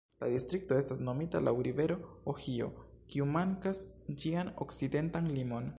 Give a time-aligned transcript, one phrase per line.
[0.21, 1.97] La distrikto estas nomita laŭ rivero
[2.33, 2.71] Ohio,
[3.13, 3.85] kiu markas
[4.25, 5.69] ĝian okcidentan limon.